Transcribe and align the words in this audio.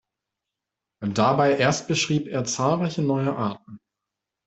Dabei 1.13 1.57
erstbeschrieb 1.57 2.25
er 2.25 2.43
zahlreiche 2.43 3.03
neue 3.03 3.35
Arten. 3.35 3.77